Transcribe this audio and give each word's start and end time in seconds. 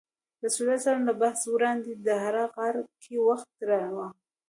رسول 0.43 0.65
الله 0.65 0.77
ﷺ 0.83 1.05
له 1.07 1.13
بعثت 1.21 1.45
وړاندې 1.49 1.91
د 2.05 2.07
حرا 2.23 2.45
غار 2.53 2.75
کې 3.03 3.15
وخت 3.27 3.47
تیراوه. 3.59 4.07